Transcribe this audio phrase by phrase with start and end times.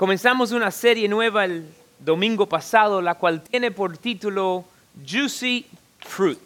[0.00, 1.62] Comenzamos una serie nueva el
[1.98, 4.64] domingo pasado, la cual tiene por título
[5.06, 5.66] Juicy
[5.98, 6.40] Fruit.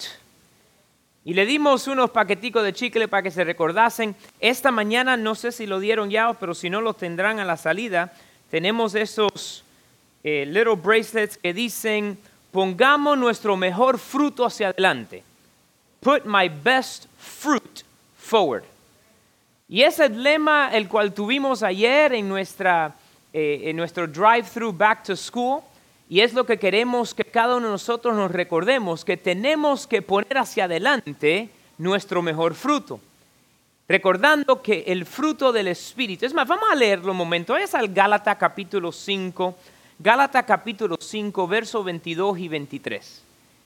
[1.25, 4.17] Y le dimos unos paqueticos de chicle para que se recordasen.
[4.40, 7.56] Esta mañana, no sé si lo dieron ya, pero si no lo tendrán a la
[7.56, 8.12] salida,
[8.50, 9.62] tenemos esos
[10.25, 12.18] eh, little bracelets que dicen,
[12.50, 15.23] pongamos nuestro mejor fruto hacia adelante.
[16.00, 17.84] Put my best fruit
[18.18, 18.64] forward.
[19.68, 22.96] Y ese lema, el cual tuvimos ayer en nuestra
[23.37, 25.61] eh, en nuestro drive-through back to school.
[26.09, 30.02] Y es lo que queremos que cada uno de nosotros nos recordemos, que tenemos que
[30.02, 33.01] poner hacia adelante nuestro mejor fruto.
[33.88, 37.88] Recordando que el fruto del Espíritu, es más, vamos a leerlo un momento, es al
[37.88, 39.57] Gálatas capítulo 5,
[39.98, 43.23] Gálatas capítulo 5, versos 22 y 23.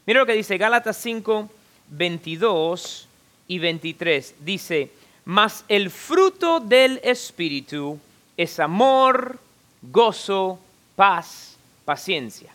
[0.07, 1.51] Mira lo que dice Gálatas 5,
[1.91, 3.07] 22
[3.49, 4.35] y 23.
[4.41, 4.91] Dice,
[5.27, 7.99] mas el fruto del Espíritu
[8.35, 9.39] es amor,
[9.83, 10.59] gozo,
[10.97, 12.51] paz, paciencia,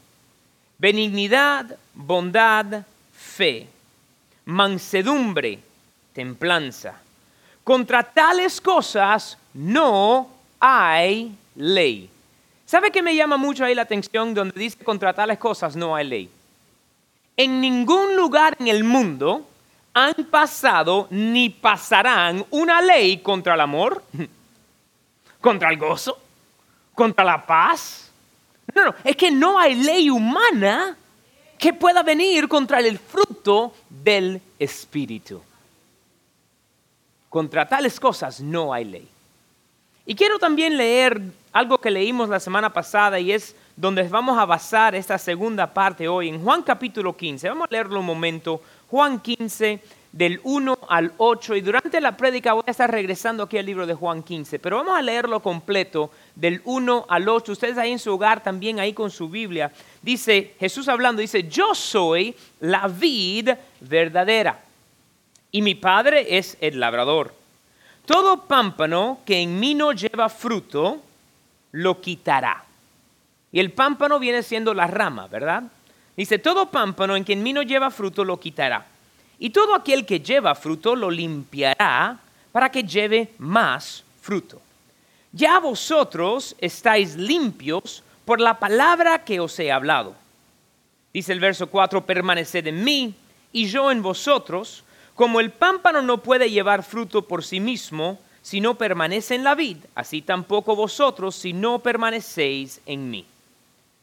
[0.77, 3.67] benignidad, bondad, fe,
[4.45, 5.59] mansedumbre,
[6.13, 6.99] templanza.
[7.63, 12.09] Contra tales cosas no hay ley.
[12.65, 16.07] ¿Sabe qué me llama mucho ahí la atención donde dice contra tales cosas no hay
[16.07, 16.29] ley?
[17.37, 19.47] En ningún lugar en el mundo
[19.93, 24.03] han pasado ni pasarán una ley contra el amor,
[25.41, 26.17] contra el gozo,
[26.93, 28.11] contra la paz.
[28.73, 30.97] No, no, es que no hay ley humana
[31.57, 35.41] que pueda venir contra el fruto del Espíritu.
[37.29, 39.07] Contra tales cosas no hay ley.
[40.05, 41.21] Y quiero también leer
[41.53, 46.07] algo que leímos la semana pasada y es donde vamos a basar esta segunda parte
[46.07, 47.47] hoy, en Juan capítulo 15.
[47.47, 48.61] Vamos a leerlo un momento.
[48.89, 49.79] Juan 15,
[50.13, 53.87] del 1 al 8 y durante la prédica voy a estar regresando aquí al libro
[53.87, 57.51] de Juan 15, pero vamos a leerlo completo del 1 al 8.
[57.51, 59.71] Ustedes ahí en su hogar también ahí con su Biblia.
[60.01, 63.49] Dice Jesús hablando, dice, yo soy la vid
[63.81, 64.59] verdadera
[65.51, 67.33] y mi padre es el labrador.
[68.05, 70.99] Todo pámpano que en mí no lleva fruto,
[71.73, 72.63] lo quitará.
[73.51, 75.63] Y el pámpano viene siendo la rama, ¿verdad?
[76.15, 78.87] Dice, todo pámpano en que en mí no lleva fruto, lo quitará
[79.43, 82.17] y todo aquel que lleva fruto lo limpiará
[82.53, 84.61] para que lleve más fruto.
[85.33, 90.15] Ya vosotros estáis limpios por la palabra que os he hablado.
[91.13, 93.15] Dice el verso 4, permaneced en mí
[93.51, 98.59] y yo en vosotros, como el pámpano no puede llevar fruto por sí mismo si
[98.59, 103.25] no permanece en la vid, así tampoco vosotros si no permanecéis en mí.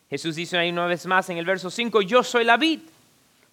[0.09, 2.81] Jesús dice ahí una vez más en el verso 5, yo soy la vid,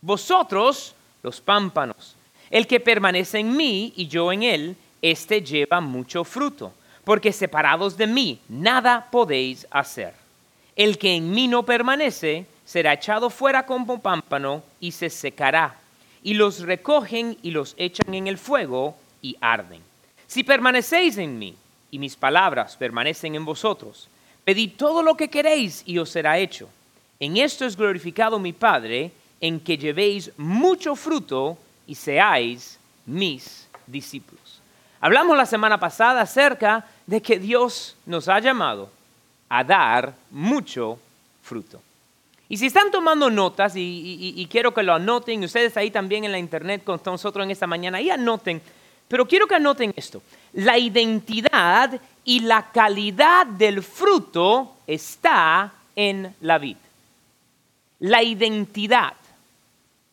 [0.02, 2.16] vosotros los pámpanos.
[2.50, 6.72] El que permanece en mí y yo en él, éste lleva mucho fruto,
[7.04, 10.14] porque separados de mí nada podéis hacer.
[10.78, 15.75] El que en mí no permanece será echado fuera como pámpano y se secará,
[16.24, 19.87] y los recogen y los echan en el fuego y arden.
[20.27, 21.55] Si permanecéis en mí
[21.89, 24.09] y mis palabras permanecen en vosotros,
[24.43, 26.69] pedid todo lo que queréis y os será hecho.
[27.19, 31.57] En esto es glorificado mi Padre, en que llevéis mucho fruto
[31.88, 34.61] y seáis mis discípulos.
[34.99, 38.89] Hablamos la semana pasada acerca de que Dios nos ha llamado
[39.49, 40.99] a dar mucho
[41.41, 41.81] fruto.
[42.49, 46.39] Y si están tomando notas, y, quiero que lo anoten, ustedes ahí también en la
[46.39, 48.61] internet con nosotros en esta mañana, ahí anoten,
[49.07, 50.22] pero quiero que anoten esto.
[50.53, 56.78] La identidad y la calidad del fruto está en la vid.
[58.00, 59.13] La identidad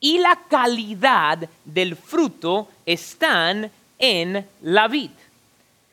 [0.00, 5.11] y la calidad del fruto están en la vid.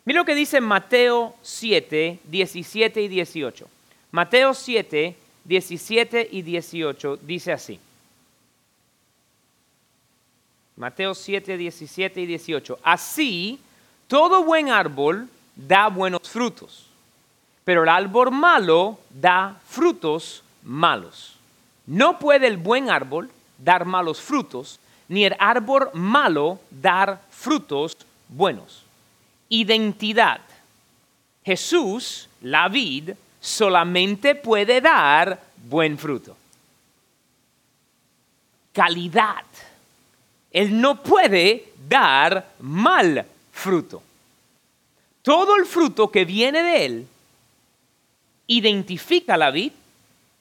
[0.05, 3.67] Mira lo que dice Mateo 7, 17 y 18.
[4.11, 7.79] Mateo 7, 17 y 18 dice así.
[10.75, 12.79] Mateo 7, 17 y 18.
[12.83, 13.59] Así,
[14.07, 16.87] todo buen árbol da buenos frutos,
[17.63, 21.35] pero el árbol malo da frutos malos.
[21.85, 27.97] No puede el buen árbol dar malos frutos, ni el árbol malo dar frutos
[28.27, 28.83] buenos.
[29.49, 30.41] Identidad.
[31.43, 36.37] Jesús, la vid, solamente puede dar buen fruto.
[38.71, 39.43] Calidad.
[40.51, 44.01] Él no puede dar mal fruto.
[45.21, 47.07] Todo el fruto que viene de Él
[48.47, 49.71] identifica la vid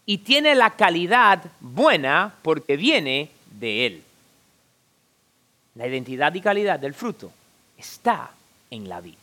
[0.07, 4.03] y tiene la calidad buena porque viene de Él.
[5.77, 7.31] La identidad y calidad del fruto
[7.79, 8.31] está
[8.71, 9.15] en la vid.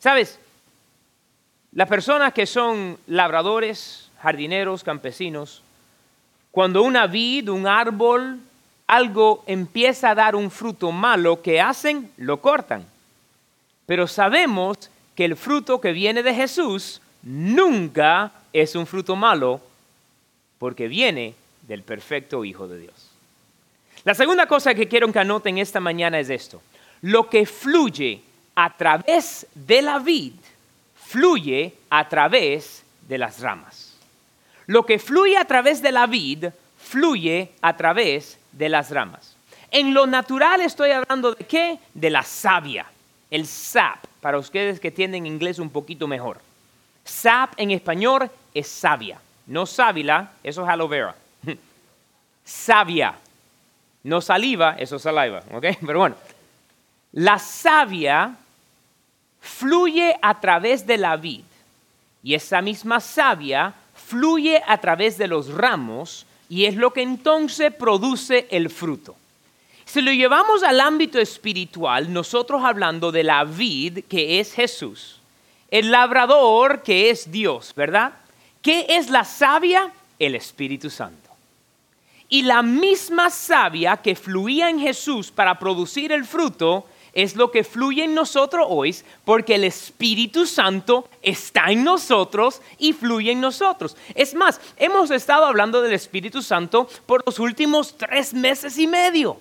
[0.00, 0.38] ¿Sabes?
[1.72, 5.62] Las personas que son labradores, jardineros, campesinos,
[6.50, 8.40] cuando una vid, un árbol,
[8.88, 12.10] algo empieza a dar un fruto malo, ¿qué hacen?
[12.16, 12.86] Lo cortan.
[13.86, 19.60] Pero sabemos que el fruto que viene de Jesús nunca es un fruto malo
[20.58, 21.34] porque viene
[21.66, 23.10] del perfecto Hijo de Dios.
[24.04, 26.62] La segunda cosa que quiero que anoten esta mañana es esto.
[27.02, 28.22] Lo que fluye
[28.54, 30.32] a través de la vid,
[30.96, 33.94] fluye a través de las ramas.
[34.66, 36.46] Lo que fluye a través de la vid,
[36.78, 39.36] fluye a través de las ramas.
[39.70, 41.78] En lo natural estoy hablando de qué?
[41.94, 42.86] De la savia,
[43.30, 46.40] el sap, para ustedes que tienen inglés un poquito mejor.
[47.04, 51.14] Sap en español es savia, no sábila, eso es aloe vera.
[52.44, 53.14] Savia,
[54.04, 55.66] no saliva, eso es saliva, ¿ok?
[55.86, 56.16] Pero bueno,
[57.12, 58.34] la savia
[59.40, 61.44] fluye a través de la vid
[62.22, 67.72] y esa misma savia fluye a través de los ramos y es lo que entonces
[67.72, 69.16] produce el fruto.
[69.84, 75.20] Si lo llevamos al ámbito espiritual, nosotros hablando de la vid que es Jesús,
[75.70, 78.12] el labrador que es Dios, ¿verdad?
[78.62, 79.92] ¿Qué es la savia?
[80.18, 81.30] El Espíritu Santo.
[82.28, 87.64] Y la misma savia que fluía en Jesús para producir el fruto es lo que
[87.64, 88.94] fluye en nosotros hoy,
[89.24, 93.96] porque el Espíritu Santo está en nosotros y fluye en nosotros.
[94.14, 99.40] Es más, hemos estado hablando del Espíritu Santo por los últimos tres meses y medio.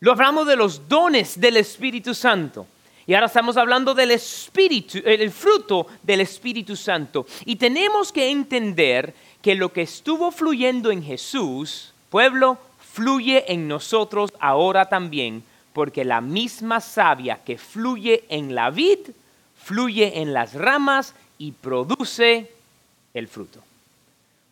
[0.00, 2.66] Lo hablamos de los dones del Espíritu Santo.
[3.06, 7.26] Y ahora estamos hablando del Espíritu, el fruto del Espíritu Santo.
[7.46, 12.58] Y tenemos que entender que lo que estuvo fluyendo en Jesús, pueblo,
[12.92, 15.42] fluye en nosotros ahora también
[15.78, 18.98] porque la misma savia que fluye en la vid,
[19.62, 22.50] fluye en las ramas y produce
[23.14, 23.62] el fruto.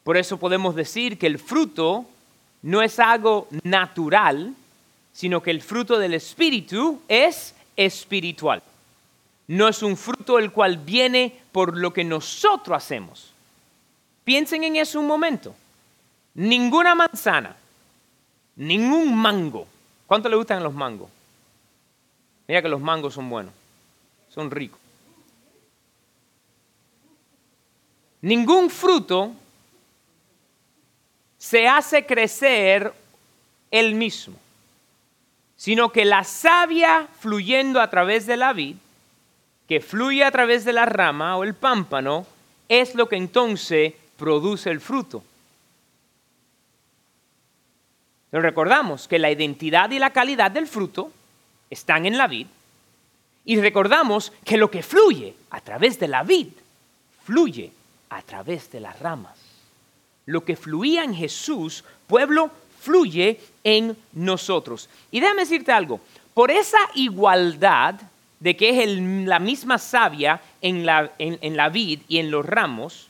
[0.04, 2.06] Por eso podemos decir que el fruto
[2.62, 4.54] no es algo natural,
[5.12, 8.62] sino que el fruto del Espíritu es espiritual.
[9.48, 13.32] No es un fruto el cual viene por lo que nosotros hacemos.
[14.22, 15.56] Piensen en eso un momento.
[16.34, 17.56] Ninguna manzana,
[18.54, 19.66] ningún mango.
[20.06, 21.15] ¿Cuánto le gustan los mangos?
[22.48, 23.52] Mira que los mangos son buenos,
[24.28, 24.80] son ricos.
[28.22, 29.32] Ningún fruto
[31.38, 32.92] se hace crecer
[33.70, 34.34] el mismo,
[35.56, 38.76] sino que la savia fluyendo a través de la vid,
[39.68, 42.26] que fluye a través de la rama o el pámpano,
[42.68, 45.22] es lo que entonces produce el fruto.
[48.30, 51.12] Pero recordamos que la identidad y la calidad del fruto
[51.70, 52.46] están en la vid.
[53.44, 56.48] Y recordamos que lo que fluye a través de la vid,
[57.24, 57.70] fluye
[58.10, 59.38] a través de las ramas.
[60.26, 64.88] Lo que fluía en Jesús, pueblo, fluye en nosotros.
[65.10, 66.00] Y déjame decirte algo,
[66.34, 67.94] por esa igualdad
[68.40, 73.08] de que es la misma savia en la, en la vid y en los ramos,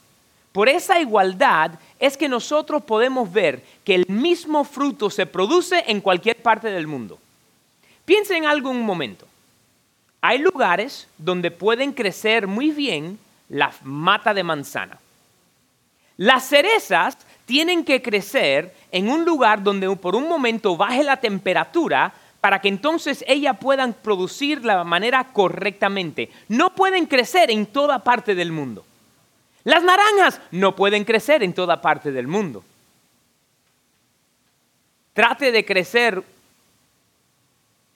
[0.57, 6.01] por esa igualdad es que nosotros podemos ver que el mismo fruto se produce en
[6.01, 7.19] cualquier parte del mundo.
[8.07, 9.27] Piensa en algo un momento.
[10.23, 13.19] Hay lugares donde pueden crecer muy bien
[13.49, 14.99] la mata de manzana.
[16.17, 22.15] Las cerezas tienen que crecer en un lugar donde por un momento baje la temperatura
[22.41, 26.31] para que entonces ellas puedan producir la manera correctamente.
[26.49, 28.85] No pueden crecer en toda parte del mundo.
[29.65, 32.63] Las naranjas no pueden crecer en toda parte del mundo.
[35.13, 36.23] Trate de crecer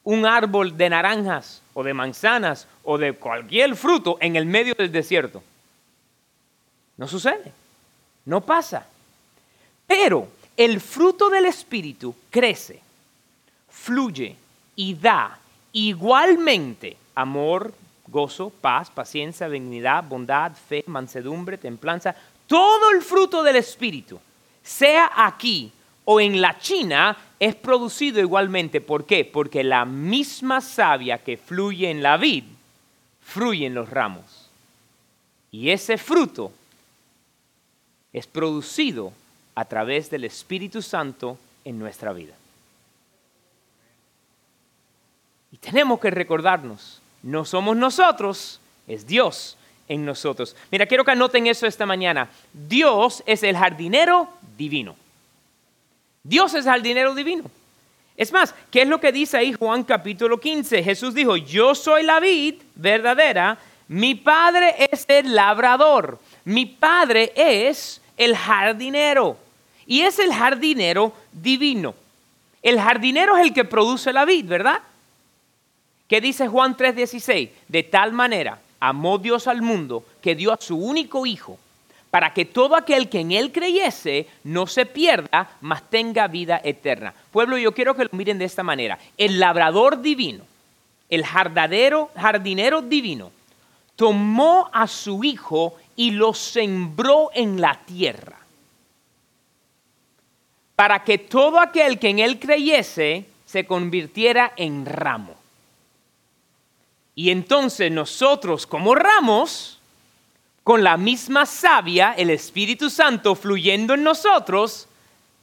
[0.04, 4.90] un árbol de naranjas o de manzanas o de cualquier fruto en el medio del
[4.90, 5.42] desierto.
[6.97, 7.52] No sucede,
[8.25, 8.87] no pasa.
[9.87, 12.80] Pero el fruto del Espíritu crece,
[13.69, 14.37] fluye
[14.76, 15.38] y da
[15.73, 17.73] igualmente amor,
[18.07, 22.14] gozo, paz, paciencia, benignidad, bondad, fe, mansedumbre, templanza,
[22.47, 24.21] todo el fruto del Espíritu,
[24.62, 25.73] sea aquí
[26.04, 28.82] o en la China, es producido igualmente.
[28.82, 29.25] ¿Por qué?
[29.25, 32.44] Porque la misma savia que fluye en la vid,
[33.23, 34.50] fluye en los ramos.
[35.50, 36.52] Y ese fruto
[38.12, 39.12] es producido
[39.54, 42.35] a través del Espíritu Santo en nuestra vida.
[45.50, 49.56] Y tenemos que recordarnos, no somos nosotros, es Dios
[49.88, 50.54] en nosotros.
[50.70, 52.28] Mira, quiero que anoten eso esta mañana.
[52.52, 54.28] Dios es el jardinero
[54.59, 54.94] divino.
[56.22, 57.44] Dios es el dinero divino.
[58.16, 60.82] Es más, ¿qué es lo que dice ahí Juan capítulo 15?
[60.82, 63.58] Jesús dijo, yo soy la vid verdadera,
[63.88, 69.38] mi padre es el labrador, mi padre es el jardinero
[69.86, 71.94] y es el jardinero divino.
[72.62, 74.80] El jardinero es el que produce la vid, ¿verdad?
[76.06, 77.50] ¿Qué dice Juan 3:16?
[77.68, 81.58] De tal manera amó Dios al mundo que dio a su único hijo
[82.11, 87.14] para que todo aquel que en él creyese no se pierda, mas tenga vida eterna.
[87.31, 88.99] Pueblo, yo quiero que lo miren de esta manera.
[89.17, 90.45] El labrador divino,
[91.09, 93.31] el jardinero divino,
[93.95, 98.38] tomó a su hijo y lo sembró en la tierra.
[100.75, 105.35] Para que todo aquel que en él creyese se convirtiera en ramo.
[107.14, 109.79] Y entonces nosotros como ramos,
[110.70, 114.86] con la misma savia, el Espíritu Santo fluyendo en nosotros,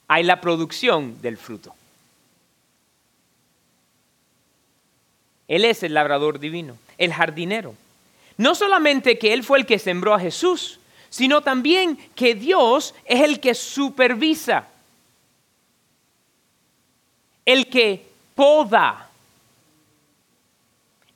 [0.08, 1.76] hay la producción del fruto.
[5.50, 7.76] Él es el labrador divino, el jardinero.
[8.38, 10.80] No solamente que Él fue el que sembró a Jesús,
[11.10, 14.66] sino también que Dios es el que supervisa,
[17.46, 19.10] el que poda,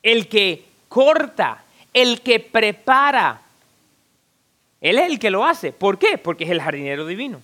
[0.02, 1.64] el que corta,
[1.94, 3.40] el que prepara,
[4.82, 5.72] él es el que lo hace.
[5.72, 6.18] ¿Por qué?
[6.18, 7.40] Porque es el jardinero divino.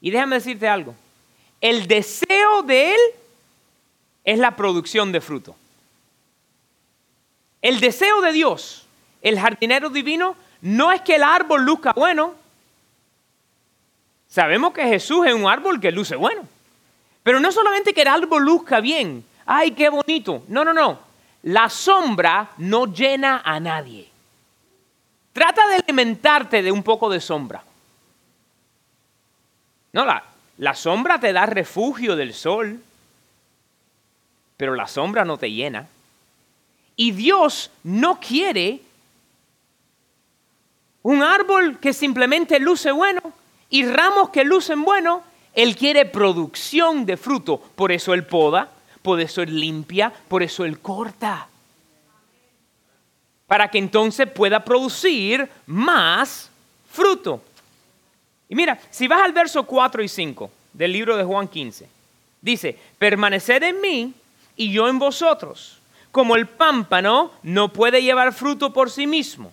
[0.00, 0.94] Y déjame decirte algo.
[1.60, 3.00] El deseo de Él
[4.22, 5.56] es la producción de fruto.
[7.60, 8.86] El deseo de Dios,
[9.20, 12.34] el jardinero divino, no es que el árbol luzca bueno.
[14.28, 16.42] Sabemos que Jesús es un árbol que luce bueno.
[17.24, 19.24] Pero no solamente que el árbol luzca bien.
[19.44, 20.44] Ay, qué bonito.
[20.46, 21.00] No, no, no.
[21.42, 24.13] La sombra no llena a nadie.
[25.34, 27.64] Trata de alimentarte de un poco de sombra.
[29.92, 30.22] No, la,
[30.58, 32.80] la sombra te da refugio del sol,
[34.56, 35.88] pero la sombra no te llena.
[36.94, 38.80] Y Dios no quiere
[41.02, 43.20] un árbol que simplemente luce bueno
[43.70, 45.24] y ramos que lucen bueno.
[45.52, 47.58] Él quiere producción de fruto.
[47.58, 48.70] Por eso Él poda,
[49.02, 51.48] por eso Él limpia, por eso Él corta
[53.46, 56.50] para que entonces pueda producir más
[56.90, 57.42] fruto.
[58.48, 61.88] Y mira, si vas al verso 4 y 5 del libro de Juan 15,
[62.40, 64.14] dice, permaneced en mí
[64.56, 65.78] y yo en vosotros,
[66.12, 69.52] como el pámpano no puede llevar fruto por sí mismo.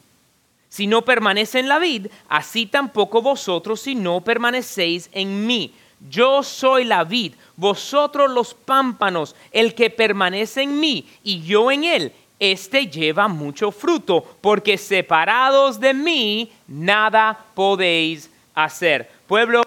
[0.69, 5.73] Si no permanece en la vid, así tampoco vosotros si no permanecéis en mí.
[6.09, 11.83] Yo soy la vid, vosotros los pámpanos, el que permanece en mí y yo en
[11.83, 19.11] él, este lleva mucho fruto, porque separados de mí nada podéis hacer.
[19.27, 19.61] Pueblo,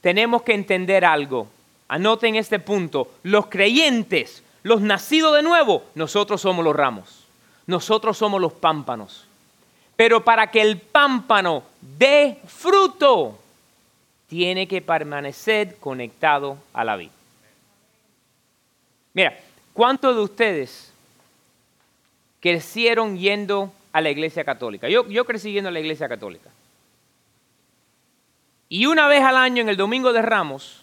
[0.00, 1.48] tenemos que entender algo.
[1.88, 3.10] Anoten este punto.
[3.24, 7.24] Los creyentes, los nacidos de nuevo, nosotros somos los ramos.
[7.66, 9.26] Nosotros somos los pámpanos.
[9.96, 13.36] Pero para que el pámpano dé fruto,
[14.28, 17.10] tiene que permanecer conectado a la vida.
[19.12, 19.36] Mira,
[19.74, 20.91] ¿cuántos de ustedes
[22.42, 24.88] crecieron yendo a la iglesia católica.
[24.88, 26.50] Yo, crecí yendo a la iglesia católica.
[28.68, 30.82] Y una vez al año, en el Domingo de Ramos,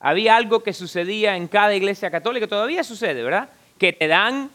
[0.00, 3.50] había algo que sucedía en cada iglesia católica, todavía sucede, ¿verdad?
[3.78, 4.50] Que te dan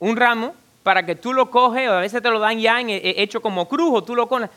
[0.00, 3.40] un ramo para que tú lo coges, o a veces te lo dan ya hecho
[3.40, 4.50] como cruz, o tú lo coges.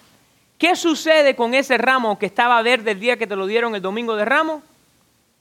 [0.58, 3.82] ¿Qué sucede con ese ramo que estaba verde el día que te lo dieron el
[3.82, 4.64] Domingo de Ramos?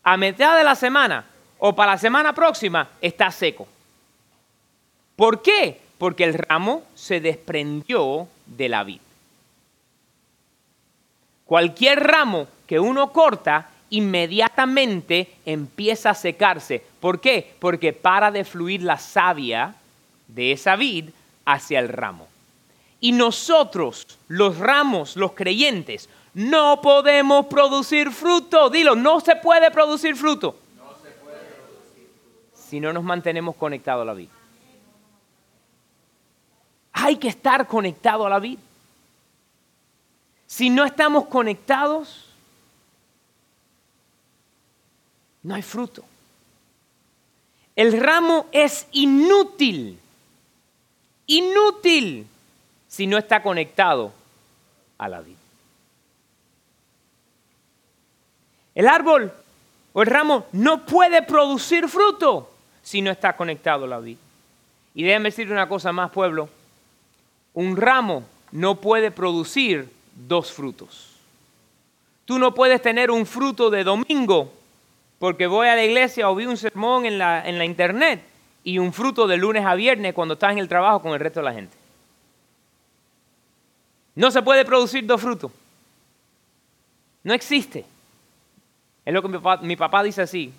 [0.02, 1.25] A mitad de la semana
[1.59, 3.66] o para la semana próxima está seco.
[5.16, 5.80] ¿Por qué?
[5.99, 9.00] Porque el ramo se desprendió de la vid.
[11.44, 16.83] Cualquier ramo que uno corta, inmediatamente empieza a secarse.
[17.00, 17.54] ¿Por qué?
[17.59, 19.75] Porque para de fluir la savia
[20.26, 21.11] de esa vid
[21.44, 22.26] hacia el ramo.
[23.00, 28.71] Y nosotros, los ramos, los creyentes, no podemos producir fruto.
[28.71, 30.56] Dilo, no se puede producir fruto.
[30.76, 32.68] No se puede producir fruto.
[32.68, 34.28] Si no nos mantenemos conectados a la vid.
[36.95, 38.63] Hay que estar conectado a la vida.
[40.47, 42.25] Si no estamos conectados,
[45.43, 46.05] no hay fruto.
[47.75, 49.99] El ramo es inútil,
[51.27, 52.29] inútil
[52.87, 54.13] si no está conectado
[54.97, 55.39] a la vida.
[58.77, 59.33] El árbol
[59.93, 62.53] o el ramo no puede producir fruto
[62.85, 64.21] si no está conectado a la vida.
[64.95, 66.49] Y déjame decir una cosa más, pueblo
[67.55, 71.11] un ramo no puede producir dos frutos.
[72.25, 74.53] Tú no puedes tener un fruto de domingo
[75.19, 78.23] porque voy a la iglesia o vi un sermón en la, en la internet
[78.63, 81.41] y un fruto de lunes a viernes cuando estás en el trabajo con el resto
[81.41, 81.77] de la gente.
[84.15, 85.51] No se puede producir dos frutos.
[87.23, 87.85] No existe.
[89.05, 90.53] Es lo que mi papá, mi papá dice así.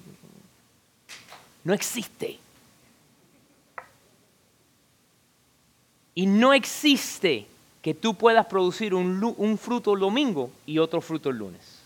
[1.64, 2.40] No existe.
[6.15, 7.45] Y no existe
[7.81, 11.81] que tú puedas producir un, fruto el domingo y otro fruto el lunes.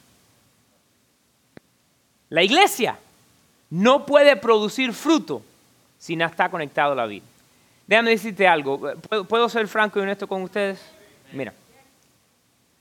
[2.30, 2.98] La iglesia
[3.72, 5.42] no puede producir fruto
[5.98, 7.26] si no está conectado a la vida.
[7.88, 8.80] Déjame decirte algo.
[9.28, 10.80] ¿Puedo, ser franco y honesto con ustedes?
[11.34, 11.54] Mira,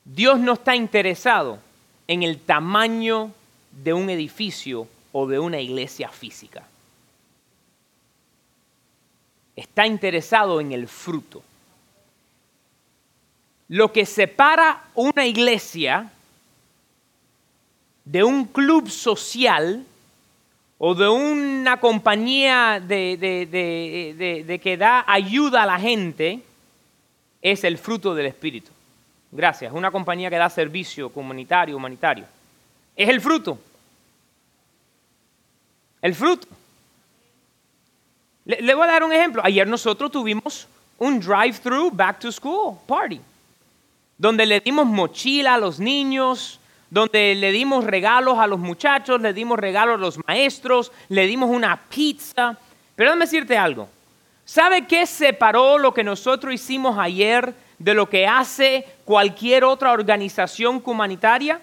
[0.05, 1.59] Dios no está interesado
[2.07, 3.33] en el tamaño
[3.73, 6.67] de un edificio o de una iglesia física.
[9.59, 11.43] Está interesado en el fruto.
[13.67, 16.13] Lo que separa una iglesia
[18.05, 19.85] de un club social
[20.79, 26.41] o de una compañía de, que da ayuda a la gente
[27.43, 28.71] es el fruto del Espíritu.
[29.33, 29.73] Gracias.
[29.73, 32.27] Una compañía que da servicio comunitario, humanitario.
[32.95, 33.59] Es el fruto.
[36.01, 36.47] El fruto.
[38.49, 39.43] Le, voy a dar un ejemplo.
[39.45, 40.67] Ayer nosotros tuvimos
[40.99, 43.21] un drive-through back to school party,
[44.17, 49.35] donde le dimos mochila a los niños, donde le dimos regalos a los muchachos, le
[49.35, 52.57] dimos regalos a los maestros, le dimos una pizza.
[52.97, 53.87] Pero déjame decirte algo.
[54.47, 60.81] ¿Sabe qué separó lo que nosotros hicimos ayer de lo que hace cualquier otra organización
[60.87, 61.61] humanitaria?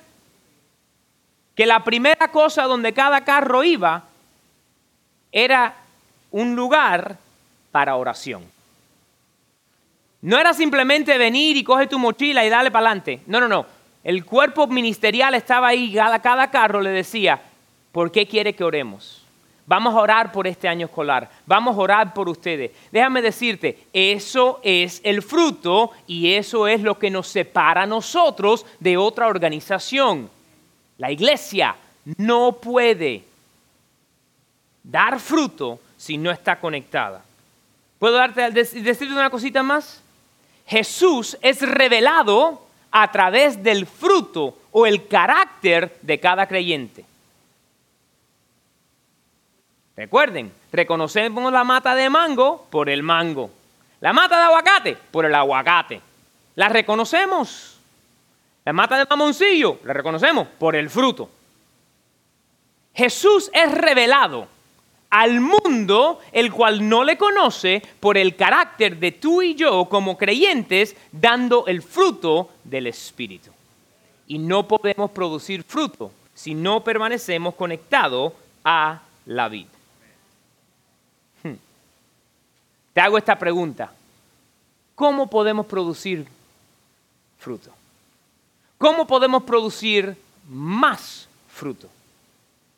[1.55, 4.03] Que la primera cosa donde cada carro iba
[5.31, 5.75] era
[6.35, 7.17] un lugar
[7.71, 8.43] para oración.
[10.21, 13.21] No era simplemente venir y coger tu mochila y darle para adelante.
[13.25, 13.65] No, no, no
[14.03, 17.41] el cuerpo ministerial estaba ahí, cada carro le decía,
[17.91, 19.23] ¿por qué quiere que oremos?
[19.65, 22.69] Vamos a orar por este año escolar, vamos a orar por ustedes.
[22.91, 28.63] Déjame decirte, eso es el fruto y eso es lo que nos separa a nosotros
[28.79, 30.29] de otra organización.
[30.99, 31.75] La iglesia
[32.17, 33.23] no puede
[34.83, 37.23] dar fruto si no está conectada.
[37.97, 40.03] ¿Puedo darte, decirte una cosita más?
[40.67, 47.03] Jesús es revelado a través del fruto o el carácter de cada creyente.
[49.97, 53.49] Recuerden, reconocemos la mata de mango por el mango,
[53.99, 56.01] la mata de aguacate por el aguacate.
[56.53, 57.79] La reconocemos.
[58.63, 61.31] La mata de mamoncillo la reconocemos por el fruto.
[62.93, 64.54] Jesús es revelado
[65.09, 70.17] al mundo el cual no le conoce por el carácter de tú y yo como
[70.17, 73.51] creyentes dando el fruto del Espíritu.
[74.27, 79.69] Y no podemos producir fruto si no permanecemos conectados a la vida.
[81.43, 81.55] Hmm.
[82.93, 83.91] Te hago esta pregunta.
[84.95, 86.25] ¿Cómo podemos producir
[87.37, 87.71] fruto?
[88.77, 90.17] ¿Cómo podemos producir
[90.49, 91.89] más fruto?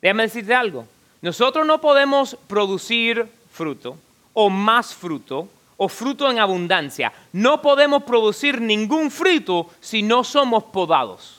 [0.00, 0.86] Déjame decirte algo.
[1.20, 3.96] Nosotros no podemos producir fruto
[4.34, 7.12] o más fruto o fruto en abundancia.
[7.32, 11.38] No podemos producir ningún fruto si no somos podados.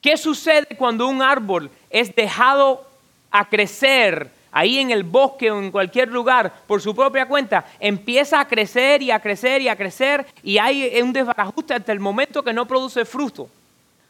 [0.00, 2.86] ¿Qué sucede cuando un árbol es dejado
[3.30, 7.66] a crecer ahí en el bosque o en cualquier lugar por su propia cuenta?
[7.80, 12.00] Empieza a crecer y a crecer y a crecer y hay un desbarajuste hasta el
[12.00, 13.50] momento que no produce fruto.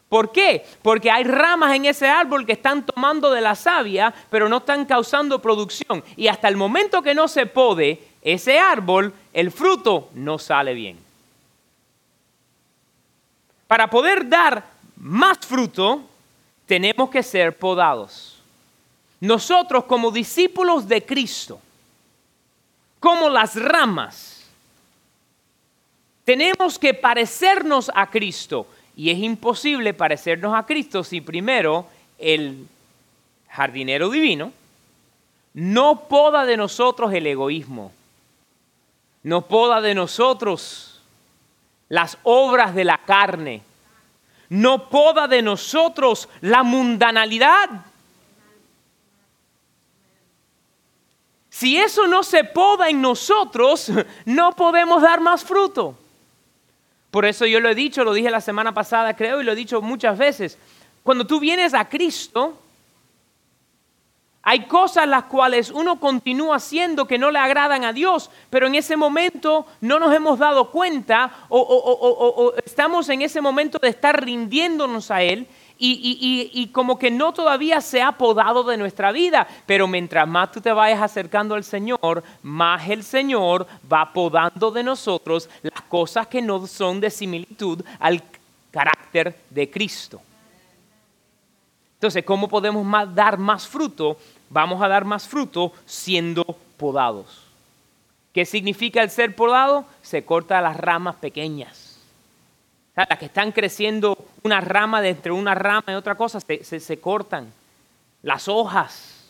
[0.09, 0.65] ¿Por qué?
[0.83, 4.85] Porque hay ramas en ese árbol que están tomando de la savia, pero no están
[4.85, 6.05] causando producción.
[6.17, 10.99] Y hasta el momento que no se pode ese árbol, el fruto no sale bien.
[13.67, 14.65] Para poder dar
[14.97, 16.03] más fruto,
[16.67, 18.41] tenemos que ser podados.
[19.21, 21.59] Nosotros como discípulos de Cristo,
[23.01, 24.45] como las ramas,
[26.25, 28.67] tenemos que parecernos a Cristo
[28.97, 31.87] y es imposible parecernos a Cristo si primero
[32.19, 32.67] el
[33.49, 34.53] jardinero divino
[35.53, 37.93] no poda de nosotros el egoísmo,
[39.23, 41.01] no poda de nosotros
[41.89, 43.63] las obras de la carne,
[44.49, 47.71] no poda de nosotros la mundanalidad.
[51.49, 53.91] Si eso no se poda en nosotros,
[54.27, 55.97] no podemos dar más fruto.
[57.17, 59.57] Por eso yo lo he dicho, lo dije la semana pasada creo y lo he
[59.57, 60.59] dicho muchas veces.
[61.03, 62.61] Cuando tú vienes a Cristo,
[64.43, 68.75] hay cosas las cuales uno continúa haciendo que no le agradan a Dios, pero en
[68.75, 75.11] ese momento no nos hemos dado cuenta o, estamos en ese momento de estar rindiéndonos
[75.11, 75.47] a Él
[75.79, 80.61] y, como que no todavía se ha podado de nuestra vida, pero mientras más tú
[80.61, 86.41] te vayas acercando al Señor, más el Señor va podando de nosotros las cosas que
[86.41, 88.23] no son de similitud al
[88.71, 90.21] carácter de Cristo.
[91.95, 94.19] Entonces, ¿cómo podemos dar más fruto?
[94.51, 96.45] Vamos a dar más fruto siendo
[96.77, 97.43] podados.
[98.33, 99.87] ¿Qué significa el ser podado?
[100.03, 101.99] Se corta las ramas pequeñas.
[102.95, 104.16] las que están creciendo
[104.47, 107.53] una rama de entre una rama y otra cosa se, se cortan.
[108.23, 109.27] Las hojas,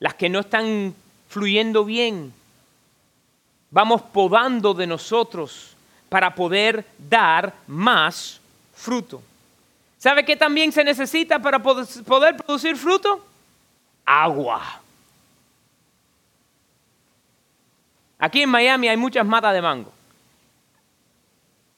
[0.00, 0.94] las que no están
[1.28, 2.32] fluyendo bien.
[3.70, 5.76] Vamos podando de nosotros
[6.08, 8.40] para poder dar más
[8.74, 9.22] fruto.
[9.98, 13.24] ¿Sabe qué también se necesita para poder producir fruto?
[14.04, 14.80] Agua.
[18.18, 19.92] Aquí en Miami hay muchas matas de mango.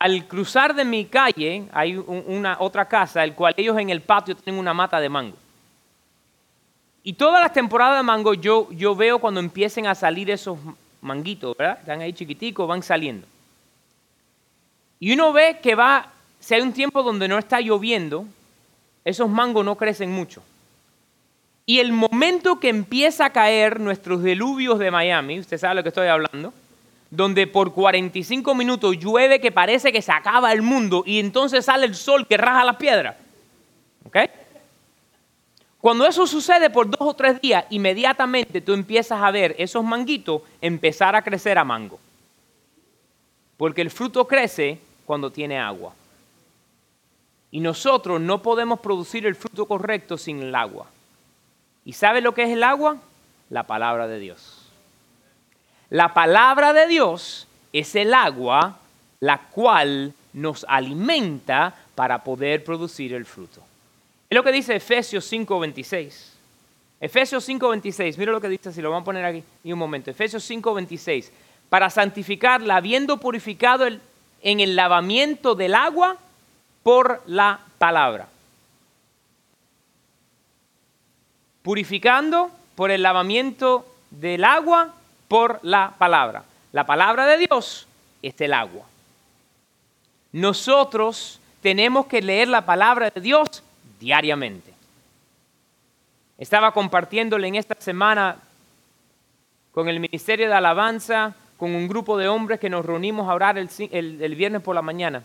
[0.01, 4.35] Al cruzar de mi calle hay una otra casa, el cual ellos en el patio
[4.35, 5.37] tienen una mata de mango.
[7.03, 10.59] Y todas las temporadas de mango yo, yo veo cuando empiecen a salir esos
[11.03, 11.79] manguitos, ¿verdad?
[11.81, 13.27] Están ahí chiquiticos, van saliendo.
[14.99, 16.07] Y uno ve que va,
[16.41, 18.25] si hay un tiempo donde no está lloviendo,
[19.05, 20.43] esos mangos no crecen mucho.
[21.67, 25.91] Y el momento que empieza a caer nuestros diluvios de Miami, usted sabe lo que
[25.91, 26.55] estoy hablando,
[27.11, 31.87] donde por 45 minutos llueve que parece que se acaba el mundo y entonces sale
[31.87, 33.17] el sol que raja las piedras.
[34.05, 34.17] ¿Ok?
[35.81, 40.43] Cuando eso sucede por dos o tres días, inmediatamente tú empiezas a ver esos manguitos
[40.61, 41.99] empezar a crecer a mango.
[43.57, 45.95] Porque el fruto crece cuando tiene agua.
[47.51, 50.87] Y nosotros no podemos producir el fruto correcto sin el agua.
[51.85, 52.99] ¿Y sabe lo que es el agua?
[53.49, 54.60] La palabra de Dios.
[55.91, 58.79] La palabra de Dios es el agua
[59.21, 63.61] la cual nos alimenta para poder producir el fruto.
[64.29, 66.33] Es lo que dice Efesios 5:26.
[67.01, 70.11] Efesios 5:26, mira lo que dice, si lo vamos a poner aquí en un momento.
[70.11, 71.31] Efesios 5:26,
[71.69, 76.17] para santificarla, habiendo purificado en el lavamiento del agua
[76.83, 78.29] por la palabra.
[81.63, 84.95] purificando por el lavamiento del agua
[85.31, 86.43] por la palabra.
[86.73, 87.87] La palabra de Dios
[88.21, 88.83] es el agua.
[90.33, 93.63] Nosotros tenemos que leer la palabra de Dios
[94.01, 94.75] diariamente.
[96.37, 98.39] Estaba compartiéndole en esta semana
[99.71, 103.57] con el Ministerio de Alabanza, con un grupo de hombres que nos reunimos a orar
[103.57, 105.23] el, viernes por la mañana.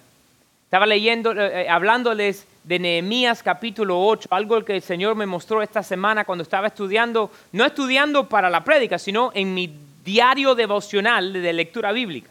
[0.65, 5.63] Estaba leyendo, eh, eh, hablándoles de Nehemías capítulo 8, algo que el Señor me mostró
[5.63, 11.34] esta semana cuando estaba estudiando, no estudiando para la prédica, sino en mi diario devocional
[11.34, 12.30] de lectura bíblica.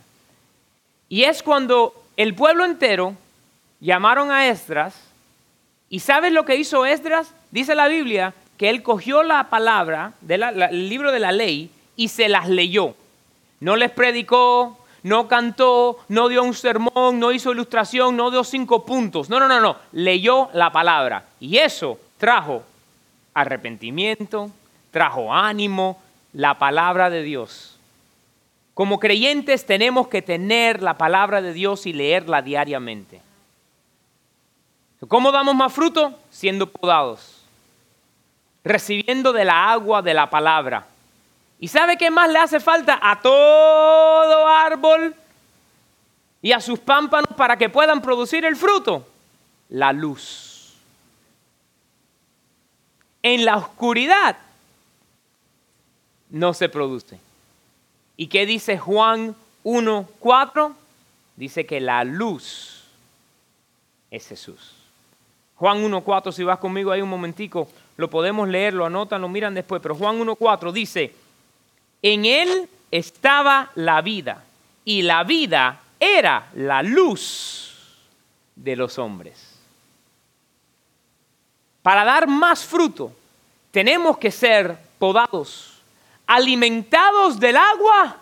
[1.08, 3.14] Y es cuando el pueblo entero
[3.80, 4.94] llamaron a Esdras,
[5.90, 7.34] y ¿sabes lo que hizo Esdras?
[7.50, 12.28] Dice la Biblia que él cogió la palabra del libro de la ley y se
[12.28, 12.94] las leyó.
[13.60, 18.84] No les predicó, no cantó, no dio un sermón, no hizo ilustración, no dio cinco
[18.84, 19.28] puntos.
[19.28, 19.76] No, no, no, no.
[19.92, 21.24] Leyó la palabra.
[21.40, 22.62] Y eso trajo
[23.34, 24.50] arrepentimiento,
[24.90, 26.00] trajo ánimo,
[26.34, 27.78] la palabra de Dios.
[28.74, 33.22] Como creyentes tenemos que tener la palabra de Dios y leerla diariamente.
[35.08, 36.18] ¿Cómo damos más fruto?
[36.30, 37.42] Siendo podados,
[38.62, 40.86] recibiendo de la agua de la palabra
[41.64, 45.14] ¿Y sabe qué más le hace falta a todo árbol
[46.42, 49.08] y a sus pámpanos para que puedan producir el fruto?
[49.70, 50.74] La luz.
[53.22, 54.36] En la oscuridad
[56.34, 57.20] no se produce.
[58.16, 60.74] ¿Y qué dice Juan 1.4?
[61.36, 62.82] Dice que la luz
[64.10, 64.72] es Jesús.
[65.54, 69.54] Juan 1.4, si vas conmigo ahí un momentico, lo podemos leer, lo anotan, lo miran
[69.54, 71.14] después, pero Juan 1.4 dice,
[72.02, 74.42] en él estaba la vida
[74.84, 77.76] y la vida era la luz
[78.56, 79.54] de los hombres.
[81.82, 83.12] Para dar más fruto,
[83.70, 85.73] tenemos que ser podados,
[86.26, 88.18] alimentados del agua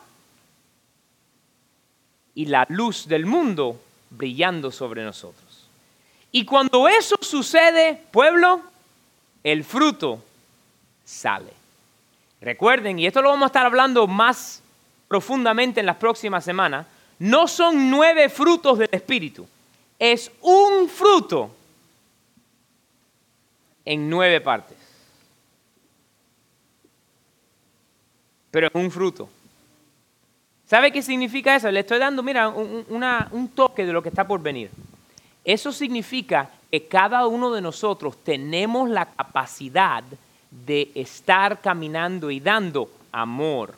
[2.35, 5.67] y la luz del mundo brillando sobre nosotros.
[6.31, 8.63] Y cuando eso sucede, pueblo,
[9.45, 10.23] el fruto
[11.05, 11.53] sale.
[12.41, 14.63] Recuerden, y esto lo vamos a estar hablando más
[15.09, 16.87] profundamente en las próximas semanas,
[17.19, 19.47] no son nueve frutos del Espíritu,
[19.99, 21.55] es un fruto
[23.85, 24.77] en nueve partes.
[28.53, 29.29] Pero es un fruto.
[30.67, 31.71] ¿Sabe qué significa eso?
[31.71, 34.71] Le estoy dando, mira, un, toque de lo que está por venir.
[35.45, 40.05] Eso significa que cada uno de nosotros tenemos la capacidad
[40.51, 43.75] de estar caminando y dando amor,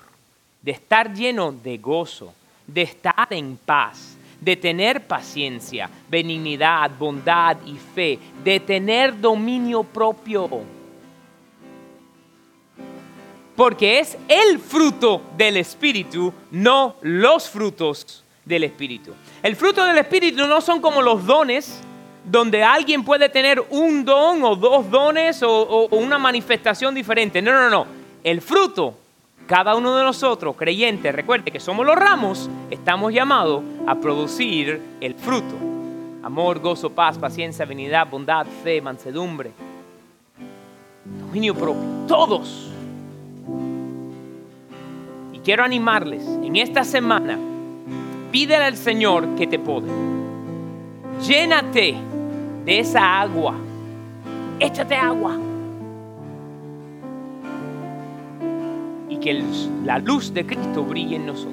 [0.60, 2.34] de estar lleno de gozo,
[2.66, 10.48] de estar en paz, de tener paciencia, benignidad, bondad y fe, de tener dominio propio.
[13.56, 19.12] Porque es el fruto del Espíritu, no los frutos del Espíritu.
[19.42, 21.80] El fruto del Espíritu no son como los dones,
[22.24, 27.40] donde alguien puede tener un don o dos dones o, una manifestación diferente.
[27.42, 27.86] No, no, no.
[28.22, 28.94] El fruto,
[29.46, 35.14] cada uno de nosotros, creyentes, recuerde que somos los ramos, estamos llamados a producir el
[35.14, 35.54] fruto.
[36.22, 39.52] Amor, gozo, paz, paciencia, benignidad, bondad, fe, mansedumbre,
[41.04, 42.06] dominio propio.
[42.08, 42.73] Todos.
[45.44, 47.38] Quiero animarles en esta semana
[48.35, 49.88] pídele al Señor que te pode.
[51.24, 51.94] Llénate
[52.64, 53.54] de esa agua.
[54.59, 55.38] Échate agua.
[59.09, 59.44] Y que
[59.85, 61.52] la luz de Cristo brille en nosotros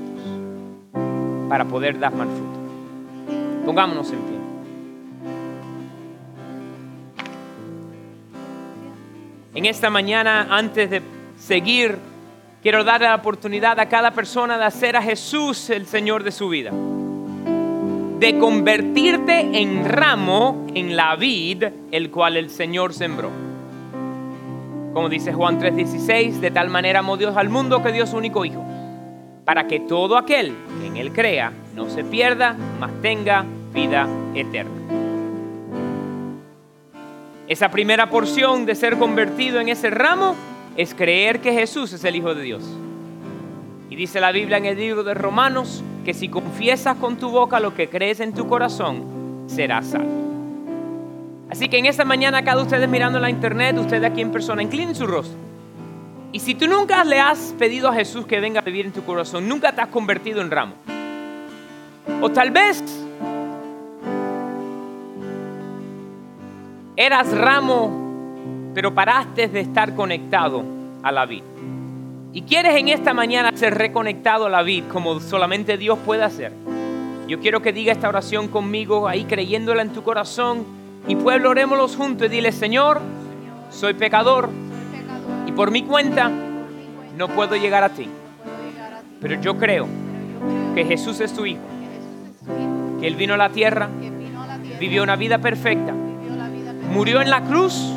[1.50, 3.64] para poder dar más fruto.
[3.64, 4.38] Pongámonos en pie.
[9.54, 11.02] En esta mañana, antes de
[11.38, 12.00] seguir
[12.62, 16.48] Quiero darle la oportunidad a cada persona de hacer a Jesús el Señor de su
[16.48, 16.70] vida.
[18.20, 23.32] De convertirte en ramo en la vid, el cual el Señor sembró.
[24.94, 28.46] Como dice Juan 3:16, de tal manera amó Dios al mundo que dio su único
[28.46, 28.64] Hijo,
[29.44, 33.44] para que todo aquel que en Él crea no se pierda, mas tenga
[33.74, 34.82] vida eterna.
[37.48, 40.36] Esa primera porción de ser convertido en ese ramo
[40.78, 42.64] es creer que Jesús es el Hijo de Dios.
[43.90, 47.60] Y dice la Biblia en el libro de Romanos que si confiesas con tu boca
[47.60, 49.04] lo que crees en tu corazón,
[49.48, 50.22] serás salvo.
[51.50, 54.96] Así que en esta mañana, cada ustedes mirando la internet, ustedes aquí en persona, inclinen
[54.96, 55.38] su rostro.
[56.32, 59.04] Y si tú nunca le has pedido a Jesús que venga a vivir en tu
[59.04, 60.76] corazón, nunca te has convertido en ramo.
[62.22, 62.82] O tal vez
[66.96, 68.11] eras ramo
[68.74, 70.64] pero paraste de estar conectado
[71.04, 71.44] a la vid.
[72.34, 76.54] Y quieres en esta mañana ser reconectado a la vid como solamente Dios puede hacer.
[77.28, 80.66] Yo quiero que diga esta oración conmigo ahí creyéndola en tu corazón.
[81.08, 83.02] Y pueblo, orémoslos juntos y dile, Señor,
[83.70, 84.50] soy pecador
[85.48, 86.30] y por mi cuenta
[87.18, 88.08] no puedo llegar a ti.
[89.20, 89.88] Pero yo creo
[90.76, 91.62] que Jesús es tu Hijo,
[93.00, 93.90] que Él vino a la tierra,
[94.80, 95.94] vivió una vida perfecta,
[96.92, 97.94] murió en la cruz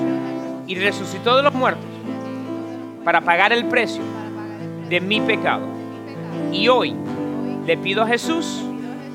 [0.66, 1.84] y resucitó de los muertos
[3.04, 4.02] para pagar el precio
[4.88, 5.66] de mi pecado.
[6.52, 6.94] Y hoy
[7.66, 8.62] le pido a Jesús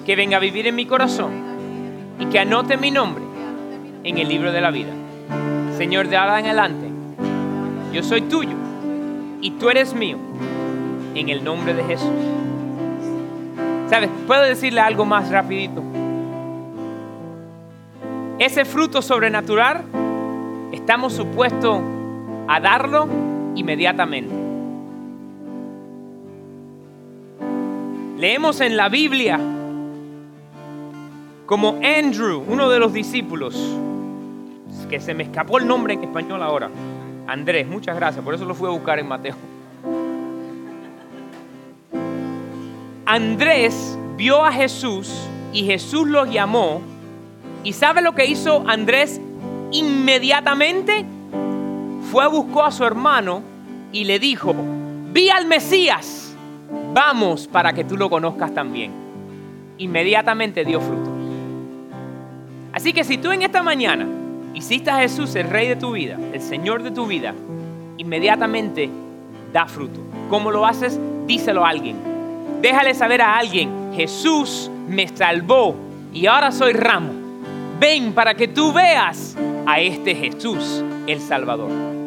[0.06, 1.32] que venga a vivir en mi corazón
[2.20, 3.24] y que anote mi nombre
[4.04, 4.92] en el libro de la vida.
[5.78, 6.90] Señor, de ahora en adelante,
[7.94, 8.56] yo soy tuyo
[9.42, 10.18] y tú eres mío
[11.16, 12.10] en el nombre de Jesús.
[13.90, 14.10] ¿Sabes?
[14.28, 15.82] ¿Puedo decirle algo más rapidito?
[18.38, 19.84] Ese fruto sobrenatural
[20.72, 21.80] estamos supuestos
[22.48, 23.08] a darlo
[23.56, 24.34] inmediatamente.
[28.18, 29.40] Leemos en la Biblia
[31.46, 33.56] como Andrew, uno de los discípulos,
[34.90, 36.70] que se me escapó el nombre en español ahora,
[37.28, 39.36] Andrés, muchas gracias, por eso lo fui a buscar en Mateo.
[43.06, 45.12] Andrés vio a Jesús
[45.54, 46.82] y Jesús lo llamó.
[47.64, 49.20] ¿Y sabe lo que hizo Andrés
[49.72, 51.06] inmediatamente
[52.12, 53.42] fue, buscó a su hermano
[53.92, 54.56] y le dijo,
[55.12, 56.36] vi al Mesías,
[56.94, 58.92] vamos para que tú lo conozcas también.
[59.78, 61.10] Inmediatamente dio fruto.
[62.74, 64.08] Así que si tú en esta mañana
[64.54, 67.34] hiciste a Jesús el rey de tu vida, el Señor de tu vida,
[67.98, 68.90] inmediatamente
[69.54, 70.00] da fruto.
[70.30, 71.00] ¿Cómo lo haces?
[71.26, 71.96] Díselo a alguien.
[72.62, 75.76] Déjale saber a alguien, Jesús me salvó
[76.14, 77.12] y ahora soy ramo.
[77.80, 79.38] Ven para que tú veas
[79.72, 81.99] a este Jesús el Salvador.